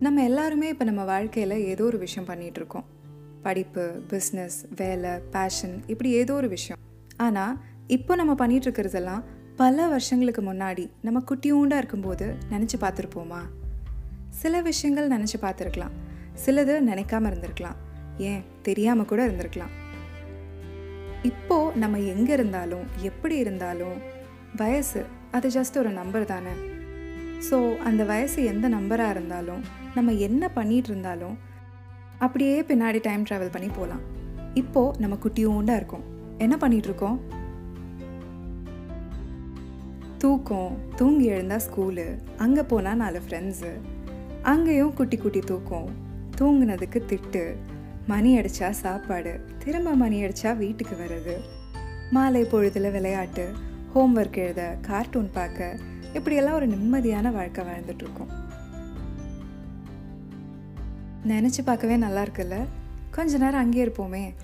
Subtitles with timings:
[0.00, 2.84] நம்ம எல்லாருமே இப்போ நம்ம வாழ்க்கையில் ஏதோ ஒரு விஷயம் பண்ணிகிட்ருக்கோம்
[3.42, 6.78] படிப்பு பிஸ்னஸ் வேலை பேஷன் இப்படி ஏதோ ஒரு விஷயம்.
[7.16, 9.22] ஆனால் இப்போ நம்ம பண்ணிகிட்ருக்கிறதெல்லாம்
[9.56, 13.40] பல வருஷங்களுக்கு முன்னாடி நம்ம குட்டியூண்டாக இருக்கும்போது நினச்சி பார்த்துருப்போமா
[14.28, 15.90] சில விஷயங்கள் நினச்சி பார்த்துருக்கலாம்
[16.46, 17.76] சிலது நினைக்காம இருந்திருக்கலாம்.
[18.18, 18.42] ஏன்?
[18.62, 19.70] தெரியாமல் கூட இருந்திருக்கலாம்.
[21.22, 23.96] இப்போ நம்ம எங்கே இருந்தாலும் எப்படி இருந்தாலும்
[24.56, 26.50] வயசு அது ஜஸ்ட் ஒரு நம்பர் தானே.
[27.48, 27.58] ஸோ
[27.88, 29.62] அந்த வயசு எந்த நம்பராக இருந்தாலும்
[29.94, 31.36] நம்ம என்ன பண்ணிட்டு இருந்தாலும்
[32.18, 34.02] அப்படியே பின்னாடி டைம் ட்ராவல் பண்ணி போகலாம்
[34.54, 36.04] இப்போது நம்ம குட்டியோண்டா இருக்கோம்.
[36.38, 37.18] என்ன பண்ணிகிட்ருக்கோம்
[40.22, 40.72] தூக்கம்.
[40.96, 43.72] தூங்கி எழுந்தால் ஸ்கூலு அங்கே போனால் நாலு ஃப்ரெண்ட்ஸு
[44.42, 45.88] அங்கேயும் குட்டி குட்டி தூக்கம்.
[46.38, 47.44] தூங்குனதுக்கு திட்டு.
[48.06, 49.32] மணி அடித்தா சாப்பாடு.
[49.64, 51.34] திரும்ப மணி அடித்தா வீட்டுக்கு வர்றது.
[52.10, 53.46] மாலை பொழுதில் விளையாட்டு.
[53.94, 55.78] ஹோம்ஒர்க் எழுத கார்ட்டூன் பார்க்க
[56.14, 58.30] இப்படியெல்லாம் ஒரு நிம்மதியான வாழ்க்கை வாழ்ந்துட்டுருக்கோம்.
[61.28, 62.56] நினச்சி பார்க்கவே நல்லா இருக்குல்ல?
[63.10, 64.34] கொஞ்ச நேரம் அங்கேயே இருப்போமே.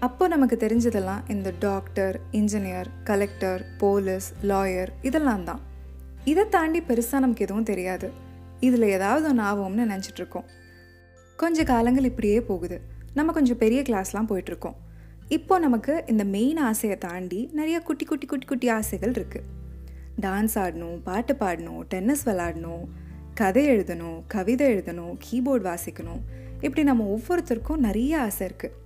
[0.00, 5.60] அப்போ நமக்கு தெரிஞ்சதெல்லாம் இந்த doctor engineer collector police lawyer இதெல்லாம் தான்.
[6.24, 8.10] இதை தாண்டி பெருசாக நமக்கு எதுவும் தெரியாது.
[8.60, 10.46] இதில் ஏதாவது ஒன்று ஆகும்னு நினச்சிட்ருக்கோம்
[11.36, 12.80] கொஞ்சம் காலங்கள் இப்படியே போகுது.
[13.14, 14.76] நம்ம கொஞ்சம் பெரிய கிளாஸ்லாம் போயிட்டுருக்கோம்.
[15.28, 19.56] இப்போ நமக்கு இந்த மெயின் ஆசையை தாண்டி நிறைய குட்டி குட்டி குட்டி குட்டி ஆசைகள் இருக்குது
[20.20, 22.84] டான்ஸ் ஆடணும் பாட்டு பாடணும் டென்னிஸ் விளாடணும்
[23.34, 26.22] கதை எழுதணும் கவிதை எழுதணும் கீபோர்ட் வாசிக்கணும்.
[26.60, 28.76] இப்படி நம்ம ஒவ்வொருத்தருக்கும் நிறைய ஆசை இருக்குது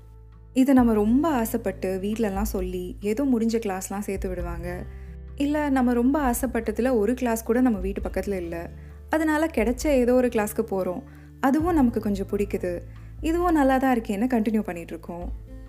[0.54, 4.68] இதை நம்ம ரொம்ப ஆசைப்பட்டு வீட்டிலலாம் சொல்லி ஏதோ முடிஞ்ச கிளாஸ்லாம் சேர்த்து விடுவாங்க.
[5.36, 8.62] இல்லை நம்ம ரொம்ப ஆசைப்பட்டதில் ஒரு கிளாஸ் கூட நம்ம வீட்டு பக்கத்தில் இல்லை.
[9.10, 11.02] அதனால் கிடைச்ச ஏதோ ஒரு கிளாஸ்க்கு போகிறோம்
[11.40, 12.74] அதுவும் நமக்கு கொஞ்சம் பிடிக்குது.
[13.20, 15.26] இதுவும் நல்லா தான் இருக்கேன்னு கண்டினியூ பண்ணிகிட்ருக்கோம்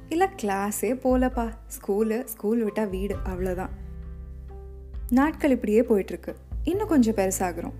[0.10, 3.74] இல்லை கிளாஸே போகலப்பா ஸ்கூலு ஸ்கூல் விட்டால் வீடு அவ்வளோதான்
[5.10, 6.36] நாட்கள் இப்படியே போயிட்டுருக்கு.
[6.64, 7.74] இன்னும் கொஞ்சம் பெருசாகிறோம்.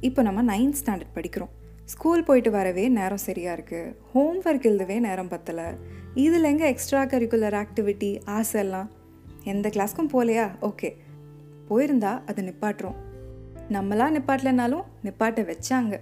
[0.00, 1.48] இப்போ நம்ம நைன்த் ஸ்டாண்டர்ட் படிக்கிறோம்.
[1.84, 5.76] ஸ்கூல் போயிட்டு வரவே நேரம் சரியாக இருக்குது ஹோம் ஒர்க் எழுதவே நேரம் பத்தலை.
[6.14, 8.90] இதில் எங்கே எக்ஸ்ட்ரா கரிக்குலர் ஆக்டிவிட்டி ஆசை எல்லாம்?
[9.44, 10.96] எந்த கிளாஸ்க்கும் போகலையா ஓகே
[11.68, 12.94] போயிருந்தா அதை நிப்பாட்டுறோம்.
[13.70, 15.98] நம்மளா நிப்பாட்டலைனாலும் நிப்பாட்ட வச்சாங்க.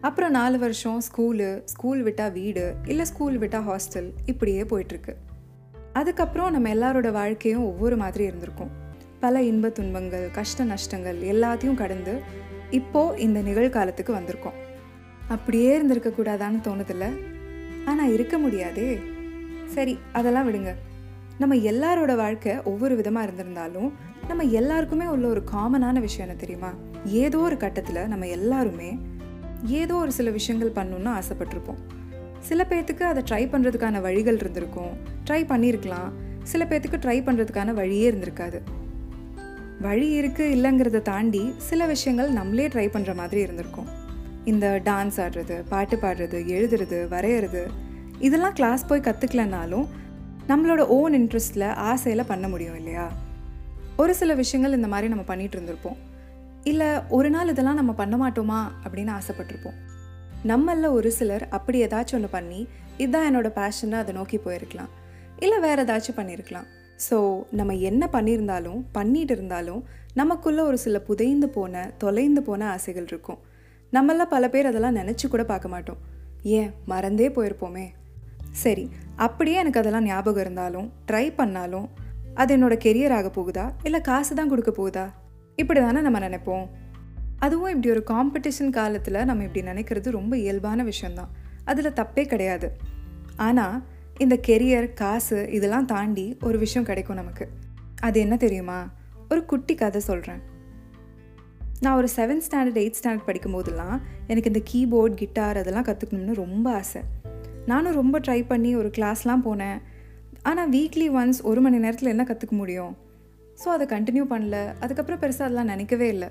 [0.00, 5.14] அப்புறம் நாலு வருஷம் ஸ்கூலு ஸ்கூல் விட்டால் வீடு இல்லை ஸ்கூல் விட்டால் ஹாஸ்டல் இப்படியே போயிட்டுருக்கு.
[5.92, 8.81] அதுக்கப்புறம் நம்ம எல்லாரோட வாழ்க்கையும் ஒவ்வொரு மாதிரி இருந்திருக்கும்.
[9.22, 12.20] பல இன்ப துன்பங்கள் கஷ்ட நஷ்டங்கள் எல்லாத்தையும் கடந்து
[12.70, 14.56] இப்போ இந்த நிகழ்காலத்துக்கு வந்திருக்கோம்.
[15.28, 17.06] அப்படியே இருந்திருக்கக்கூடாதான்னு தோணுதில்ல?
[17.84, 18.98] ஆனால் இருக்க முடியாதே.
[19.64, 20.72] சரி அதெல்லாம் விடுங்க.
[21.38, 23.88] நம்ம எல்லாரோட வாழ்க்கை ஒவ்வொரு விதமாக இருந்திருந்தாலும்
[24.28, 26.72] நம்ம எல்லாருக்குமே உள்ள ஒரு காமனான விஷயம் என்ன தெரியுமா?
[27.04, 28.90] ஏதோ ஒரு கட்டத்தில் நம்ம எல்லாருமே
[29.66, 31.80] ஏதோ ஒரு சில விஷயங்கள் பண்ணணும்னு ஆசைப்பட்டிருப்போம்.
[32.38, 34.92] சில பேர்த்துக்கு அதை ட்ரை பண்ணுறதுக்கான வழிகள் இருந்திருக்கும்.
[35.30, 36.12] ட்ரை பண்ணியிருக்கலாம்
[36.42, 38.60] சில பேர்த்துக்கு ட்ரை பண்ணுறதுக்கான வழியே இருந்திருக்காது.
[39.82, 43.88] வழி இருக்குது இல்லைங்கிறத தாண்டி சில விஷயங்கள் நம்மளே ட்ரை பண்ணுற மாதிரி இருந்திருக்கும்.
[44.44, 47.62] இந்த டான்ஸ் ஆடுறது பாட்டு பாடுறது எழுதுறது வரைகிறது
[48.18, 49.86] இதெல்லாம் கிளாஸ் போய் கற்றுக்கலனாலும்
[50.48, 53.06] நம்மளோட ஓன் இன்ட்ரெஸ்டில் ஆசையில் பண்ண முடியும் இல்லையா?
[53.96, 55.98] ஒரு சில விஷயங்கள் இந்த மாதிரி நம்ம பண்ணிகிட்டு இருந்திருப்போம்.
[56.64, 59.78] இல்லை ஒரு நாள் இதெல்லாம் நம்ம பண்ண மாட்டோமா அப்படின்னு ஆசைப்பட்டிருப்போம்.
[60.46, 62.60] நம்மள ஒரு சிலர் அப்படி ஏதாச்சும் ஒன்று பண்ணி
[62.96, 64.92] இதுதான் என்னோட பேஷனை அதை நோக்கி போயிருக்கலாம்.
[65.38, 66.68] இல்லை வேற ஏதாச்சும் பண்ணியிருக்கலாம்
[67.10, 73.38] ஸோ நம்ம என்ன பண்ணியிருந்தாலும் பண்ணிட்டு இருந்தாலும் நமக்குள்ளே ஒரு சில புதைந்து போன தொலைந்து போன ஆசைகள் இருக்கும்.
[73.92, 75.98] நம்மள பல பேர் அதெல்லாம் நினச்சி கூட பார்க்க மாட்டோம்.
[76.42, 76.70] ஏன்?
[76.84, 77.86] மறந்தே போயிருப்போமே.
[78.50, 81.88] சரி அப்படியே எனக்கு அதெல்லாம் ஞாபகம் இருந்தாலும் ட்ரை பண்ணாலும்
[82.34, 83.72] அது என்னோட கெரியர் ஆக போகுதா?
[83.82, 85.06] இல்லை காசு தான் கொடுக்க போகுதா?
[85.56, 86.66] இப்படி தானே நம்ம நினைப்போம்.
[87.38, 91.30] அதுவும் இப்படி ஒரு காம்படிஷன் காலத்தில் நம்ம இப்படி நினைக்கிறது ரொம்ப இயல்பான விஷயந்தான்
[91.64, 92.70] அதில் தப்பே கிடையாது.
[93.36, 93.82] ஆனால்
[94.22, 97.44] இந்த கெரியர் காசு இதெல்லாம் தாண்டி ஒரு விஷயம் கிடைக்கும் நமக்கு.
[98.00, 98.80] அது என்ன தெரியுமா?
[99.28, 100.42] ஒரு குட்டி கதை சொல்கிறேன்
[101.80, 103.96] நான் ஒரு செவன்த் ஸ்டாண்டர்ட் எயிட் ஸ்டாண்டர்ட் படிக்கும் போதெல்லாம்
[104.26, 107.02] எனக்கு இந்த கீபோர்ட் கிட்டார் அதெல்லாம் கற்றுக்கணும்னு ரொம்ப ஆசை.
[107.66, 109.80] நானும் ரொம்ப ட்ரை பண்ணி ஒரு கிளாஸ்லாம் போனேன்.
[110.42, 112.94] ஆனால் வீக்லி ஒன்ஸ் ஒரு மணி நேரத்தில் என்ன கற்றுக்க முடியும்?
[113.62, 114.58] ஸோ அதை கண்டினியூ பண்ணல.
[114.80, 116.30] அதுக்கப்புறம் பெருசாக அதெல்லாம் நினைக்கவே இல்லை.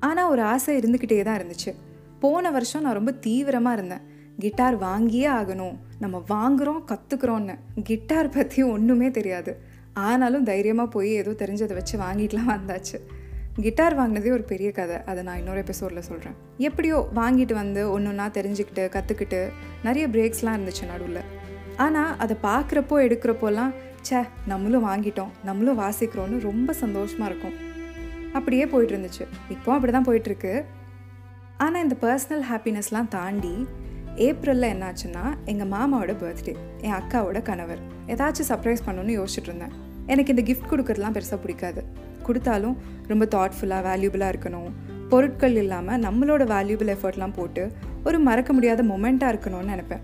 [0.00, 1.72] ஆனால் ஒரு ஆசை இருந்துக்கிட்டே தான் இருந்துச்சு.
[2.20, 4.04] போன வருஷம் நான் ரொம்ப தீவிரமாக இருந்தேன்.
[4.42, 5.76] கிட்டார் வாங்கியே ஆகணும்.
[6.02, 7.54] நம்ம வாங்குகிறோம் கற்றுக்குறோன்னு
[7.90, 9.52] கிட்டார் பற்றி ஒன்றுமே தெரியாது.
[10.08, 12.98] ஆனாலும் தைரியமாக போய் ஏதோ தெரிஞ்சதை வச்சு வாங்கிட்டுலாம் வந்தாச்சு.
[13.64, 14.96] கிட்டார் வாங்கினதே ஒரு பெரிய கதை.
[15.10, 16.36] அதை நான் இன்னொரு எபிசோடில் சொல்கிறேன்
[16.68, 19.40] எப்படியோ வாங்கிட்டு வந்து ஒன்று ஒன்றா தெரிஞ்சுக்கிட்டு கற்றுக்கிட்டு
[19.86, 21.22] நிறைய பிரேக்ஸ்லாம் இருந்துச்சு நடுவில்.
[21.84, 23.72] ஆனால் அதை பார்க்குறப்போ எடுக்கிறப்போலாம்
[24.02, 24.20] ச்சே
[24.52, 27.56] நம்மளும் வாங்கிட்டோம் நம்மளும் வாசிக்கிறோன்னு ரொம்ப சந்தோஷமாக இருக்கும்.
[28.38, 29.24] அப்படியே போயிட்டு இருந்துச்சு.
[29.54, 30.54] இப்போ அப்படி தான் போயிட்டுருக்கு
[31.64, 33.54] ஆனால் இந்த பர்சனல் ஹாப்பினஸ்லாம் தாண்டி
[34.26, 36.54] ஏப்ரலில் என்னாச்சுன்னா எங்கள் மாமாவோட பர்த்டே
[36.86, 37.80] என் அக்காவோட கணவர்.
[38.12, 39.74] ஏதாச்சும் சர்ப்ரைஸ் பண்ணணும்னு யோசிச்சுட்டு இருந்தேன்.
[40.12, 41.82] எனக்கு இந்த கிஃப்ட் கொடுக்கறதுலாம் பெருசாக பிடிக்காது.
[42.26, 42.76] கொடுத்தாலும்
[43.10, 44.70] ரொம்ப தாட்ஃபுல்லாக வேல்யூபிளாக இருக்கணும்.
[45.10, 47.64] பொருட்கள் இல்லாமல் நம்மளோட வேல்யூபிள் எஃபர்ட்லாம் போட்டு
[48.04, 50.02] ஒரு மறக்க முடியாத மொமெண்ட்டாக இருக்கணும்னு நினைப்பேன்.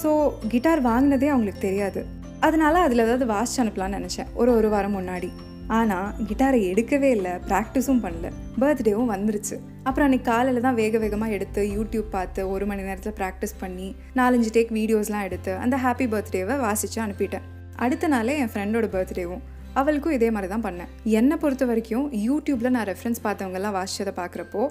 [0.00, 0.10] ஸோ
[0.48, 2.02] கிட்டார் வாங்கினதே அவங்களுக்கு தெரியாது.
[2.46, 5.30] அதனால் அதில் ஏதாவது வாசிச்சு அனுப்பலாம்னு நினச்சேன் ஒரு ஒரு வாரம் முன்னாடி.
[5.78, 8.28] ஆனால் கிட்டாரை எடுக்கவே இல்லை ப்ராக்டிஸும் பண்ணல.
[8.60, 9.56] பர்த்டேவும் வந்துருச்சு.
[9.88, 13.86] அப்புறம் அன்றைக்கி காலையில் தான் வேக வேகமாக எடுத்து யூடியூப் பார்த்து ஒரு மணி நேரத்தில் ப்ராக்டிஸ் பண்ணி
[14.18, 17.46] நாலஞ்சு டேக் வீடியோஸ்லாம் எடுத்து அந்த ஹாப்பி பர்த்டேவை வாசித்து அனுப்பிட்டேன்.
[17.84, 19.42] அடுத்த நாளே என் ஃப்ரெண்டோட பர்த்டேவும்
[19.80, 20.90] அவளுக்கும் இதே மாதிரி தான் பண்ணேன்.
[21.20, 24.62] என்னை பொறுத்த வரைக்கும் யூடியூப்பில் நான் ரெஃபரன்ஸ் பார்த்தவங்கெல்லாம் வாசிச்சதை பார்க்குறப்போ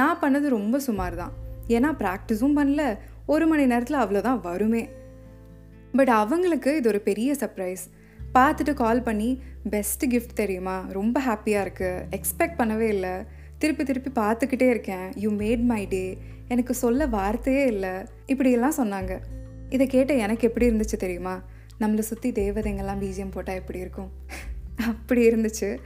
[0.00, 1.34] நான் பண்ணது ரொம்ப சுமார் தான்.
[1.76, 2.82] ஏன்னா ப்ராக்டிஸும் பண்ணல
[3.34, 4.84] ஒரு மணி நேரத்தில் அவ்வளோதான் வருமே.
[5.98, 7.84] பட் அவங்களுக்கு இது ஒரு பெரிய சர்ப்ரைஸ்
[8.38, 9.30] பார்த்துட்டு கால் பண்ணி
[9.72, 10.78] பெஸ்ட்டு கிஃப்ட் தெரியுமா?
[10.98, 13.14] ரொம்ப ஹாப்பியாக இருக்குது எக்ஸ்பெக்ட் பண்ணவே இல்லை.
[13.62, 15.08] திருப்பி திருப்பி பார்த்துக்கிட்டே இருக்கேன்.
[15.14, 16.04] யூ மேட் மை டே
[16.48, 17.94] எனக்கு சொல்ல வார்த்தையே இல்லை.
[18.26, 19.12] இப்படியெல்லாம் சொன்னாங்க.
[19.68, 21.34] இதை கேட்ட எனக்கு எப்படி இருந்துச்சு தெரியுமா?
[21.80, 24.10] நம்மளை சுற்றி தேவதைங்கெல்லாம் பிஜிஎம் போட்டால் எப்படி இருக்கும்?
[24.86, 25.78] அப்படி இருந்துச்சு.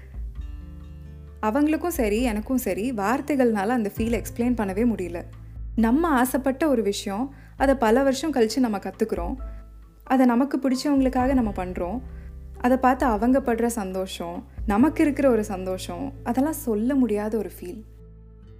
[1.42, 5.22] அவங்களுக்கும் சரி எனக்கும் சரி வார்த்தைகள்னால அந்த ஃபீலை எக்ஸ்பிளைன் பண்ணவே முடியல.
[5.76, 9.34] நம்ம ஆசைப்பட்ட ஒரு விஷயம் அதை பல வருஷம் கழித்து நம்ம கற்றுக்குறோம்
[10.04, 12.00] அதை நமக்கு பிடிச்சவங்களுக்காக நம்ம பண்ணுறோம்
[12.60, 17.82] அதை பார்த்து அவங்க படுற சந்தோஷம் நமக்கு இருக்கிற ஒரு சந்தோஷம் அதெல்லாம் சொல்ல முடியாத ஒரு ஃபீல்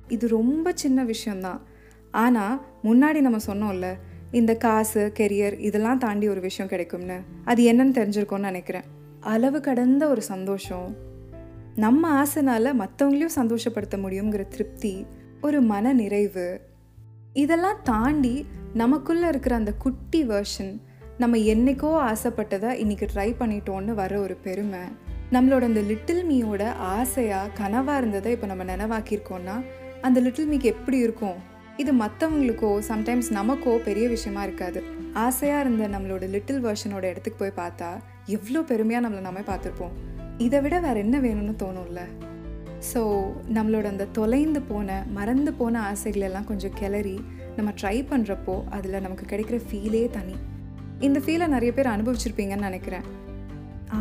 [0.09, 1.63] இது ரொம்ப சின்ன விஷயம்தான்.
[2.11, 3.95] ஆனால் முன்னாடி நம்ம சொன்னோம்ல
[4.31, 7.21] இந்த காசு கெரியர் இதெல்லாம் தாண்டி ஒரு விஷயம் கிடைக்கும்னு.
[7.45, 8.83] அது என்னன்னு தெரிஞ்சிருக்கோன்னு நினைக்கிறேன்.
[9.21, 10.95] அளவு கடந்த ஒரு சந்தோஷம்.
[11.77, 15.07] நம்ம ஆசைனால மற்றவங்களையும் சந்தோஷப்படுத்த முடியுங்கிற திருப்தி
[15.43, 16.61] ஒரு மன நிறைவு
[17.33, 20.81] இதெல்லாம் தாண்டி நமக்குள்ளே இருக்கிற அந்த குட்டி வேர்ஷன்
[21.23, 24.81] நம்ம என்னைக்கோ ஆசைப்பட்டதை இன்றைக்கி ட்ரை பண்ணிட்டோன்னு வர ஒரு பெருமை.
[25.35, 26.63] நம்மளோட அந்த லிட்டில் மீயோட
[26.95, 29.55] ஆசையாக கனவாக இருந்ததை இப்போ நம்ம நினைவாக்கியிருக்கோம்னா
[30.07, 31.39] அந்த லிட்டில் மீக்கு எப்படி இருக்கும்?
[31.83, 34.81] இது மற்றவங்களுக்கோ சம்டைம்ஸ் நமக்கோ பெரிய விஷயமா இருக்காது.
[35.25, 37.89] ஆசையாக இருந்த நம்மளோட லிட்டில் வெர்ஷனோட இடத்துக்கு போய் பார்த்தா
[38.37, 39.95] எவ்வளோ பெருமையாக நம்மளை நம்ம பார்த்துருப்போம்.
[40.47, 42.03] இதை விட வேற என்ன வேணும்னு தோணும்ல?
[42.91, 43.03] ஸோ
[43.59, 47.17] நம்மளோட அந்த தொலைந்து போன மறந்து போன ஆசைகளெல்லாம் கொஞ்சம் கிளறி
[47.57, 50.37] நம்ம ட்ரை பண்ணுறப்போ அதில் நமக்கு கிடைக்கிற ஃபீலே தனி.
[51.01, 53.03] இந்த ஃபீலை நிறைய பேர் அனுபவிச்சிருப்பீங்கன்னு நினைக்கிறேன்.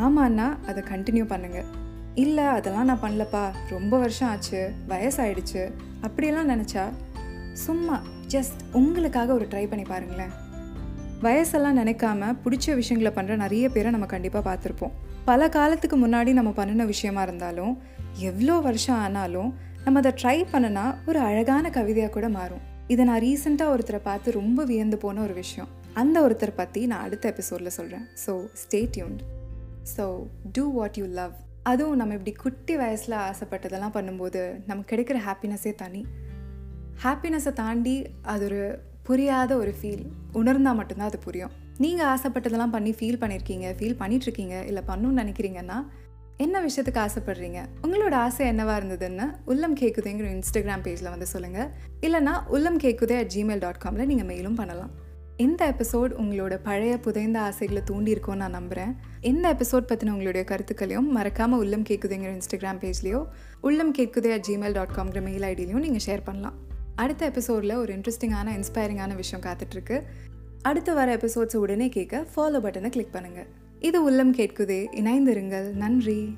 [0.03, 1.65] ஆமாண்ணா அதை கண்டினியூ பண்ணுங்கள்
[2.13, 3.51] இல்லை அதெல்லாம் நான் பண்ணலப்பா.
[3.69, 4.71] ரொம்ப வருஷம் ஆச்சு.
[4.89, 5.71] வயசாயிடுச்சு.
[6.01, 6.83] அப்படியெல்லாம் நினச்சா
[7.53, 10.29] சும்மா ஜஸ்ட் உங்களுக்காக ஒரு ட்ரை பண்ணி பாருங்களேன்.
[11.21, 14.91] வயசெல்லாம் நினைக்காம பிடிச்ச விஷயங்களை பண்ணுற நிறைய பேரை நம்ம கண்டிப்பாக பார்த்துருப்போம்.
[15.25, 17.81] பல காலத்துக்கு முன்னாடி நம்ம பண்ணின விஷயமா இருந்தாலும்
[18.17, 19.53] எவ்வளோ வருஷம் ஆனாலும்
[19.83, 22.59] நம்ம அதை ட்ரை பண்ணனா ஒரு அழகான கவிதையாக கூட மாறும்.
[22.87, 25.83] இதை நான் ரீசெண்டாக ஒருத்தரை பார்த்து ரொம்ப வியந்து போன ஒரு விஷயம்.
[25.95, 28.31] அந்த ஒருத்தர் பற்றி நான் அடுத்த எபிசோடில் சொல்கிறேன் so
[28.61, 29.21] stay tuned
[29.97, 30.05] so
[30.51, 31.33] do what you love
[31.63, 36.05] அதுவும் நம்ம இப்படி குட்டி வயசில் ஆசைப்பட்டதெல்லாம் பண்ணும்போது நமக்கு கிடைக்கிற ஹாப்பினஸ்ஸே தனி.
[37.03, 41.53] ஹாப்பினஸை தாண்டி அது ஒரு புரியாத ஒரு ஃபீல் உணர்ந்தால் மட்டும்தான் அது புரியும்.
[41.77, 45.79] நீங்கள் ஆசைப்பட்டதெல்லாம் பண்ணி ஃபீல் பண்ணியிருக்கீங்க ஃபீல் பண்ணிகிட்ருக்கீங்க இல்லை பண்ணணும்னு நினைக்கிறீங்கன்னா
[46.37, 47.59] என்ன விஷயத்துக்கு ஆசைப்படுறீங்க?
[47.81, 51.69] உங்களோட ஆசை என்னவாக இருந்ததுன்னு உள்ளம் கேக்குதேங்கிற இன்ஸ்டாகிராம் பேஜில் வந்து சொல்லுங்கள்
[52.01, 54.93] இல்லைனா உள்ளம் கேக்குதே அட் ஜிமெயில் டாட் காமில் நீங்கள் மெயிலும் பண்ணலாம்.
[55.37, 61.59] இந்த எபிசோட் உங்களோட பழைய புதைந்த ஆசைகளை தூண்டியிருக்கோன்னு நான் நம்புகிறேன் இந்த எபிசோட் பற்றின உங்களுடைய கருத்துக்களையும் மறக்காமல்
[61.59, 63.25] உள்ளம் கேட்குதுங்கிற இன்ஸ்டாகிராம் பேஜ்லேயோ
[63.61, 66.53] உள்ளம் கேட்குதே அட் ஜிமெயில் டாட் காம்ங்கிற மெயில் ஐடியிலையும் நீங்கள் ஷேர் பண்ணலாம்.
[66.95, 70.01] அடுத்த எபிசோடில் ஒரு இன்ட்ரெஸ்டிங்கான இன்ஸ்பைரிங்கான விஷயம் காத்துட்ருக்கு.
[70.61, 73.47] அடுத்து வர எபிசோட்ஸை உடனே கேட்க ஃபாலோ பட்டனை கிளிக் பண்ணுங்கள்
[73.79, 75.73] இது உள்ளம் கேட்குதே இணைந்திருங்கள்.
[75.73, 76.37] நன்றி.